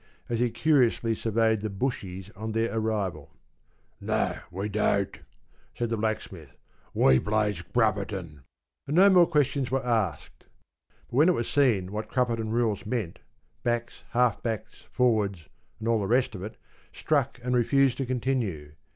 [0.29, 3.29] as he curiously surveyed the ‘Bushies’ on their arrival.
[3.99, 5.19] ‘No, we don't,’
[5.77, 6.57] said the Blacksmith.
[6.95, 8.41] ‘We plays Crupperton,’
[8.87, 10.45] and no more questions were asked.
[11.07, 13.19] But when it was seen what Crupperton rules meant,
[13.61, 16.57] backs, half backs, forwards, and all the rest of it,
[16.91, 18.71] struck and refused to continue.